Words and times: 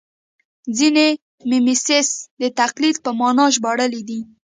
ځینې 0.77 1.07
میمیسیس 1.49 2.09
د 2.41 2.43
تقلید 2.59 2.95
په 3.05 3.11
مانا 3.19 3.45
ژباړلی 3.55 4.01
دی 4.09 4.19